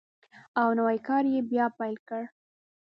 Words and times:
او 0.59 0.69
نوی 0.79 0.97
کار 1.07 1.23
یې 1.33 1.39
بیا 1.51 1.65
پیل 1.77 1.95
کړ. 2.07 2.23